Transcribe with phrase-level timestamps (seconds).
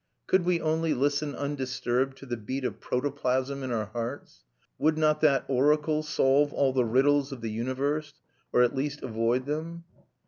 [0.25, 4.43] Could we only listen undisturbed to the beat of protoplasm in our hearts,
[4.79, 8.15] would not that oracle solve all the riddles of the universe,
[8.51, 9.83] or at least avoid them?